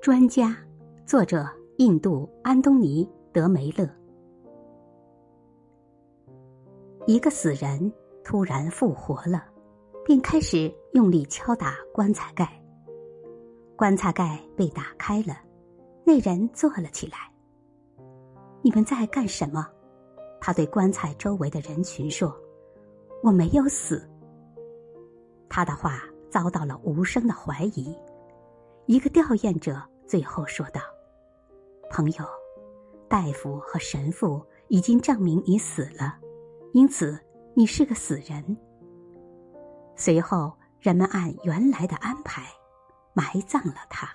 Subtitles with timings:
[0.00, 0.56] 专家，
[1.04, 3.04] 作者印度安东尼·
[3.34, 3.86] 德梅勒。
[7.06, 7.92] 一个死人
[8.24, 9.44] 突然复活了，
[10.02, 12.50] 并开始用力敲打棺材盖。
[13.76, 15.36] 棺材盖被打开了，
[16.02, 17.30] 那人坐了起来。
[18.62, 19.68] 你们在干什么？
[20.40, 22.34] 他对棺材周围的人群说
[23.22, 24.02] ：“我没有死。”
[25.46, 27.94] 他的话遭到了无声的怀疑。
[28.90, 30.80] 一个吊唁者最后说道
[31.92, 32.24] ：“朋友，
[33.08, 36.18] 大夫和神父已经证明你死了，
[36.72, 37.16] 因此
[37.54, 38.56] 你是个死人。”
[39.94, 42.42] 随后，人们按原来的安排
[43.12, 44.12] 埋葬了他。